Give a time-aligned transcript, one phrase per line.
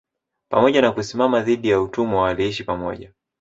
[0.51, 3.13] Pamoja na kusimama dhidi ya utumwa waliishi pamoja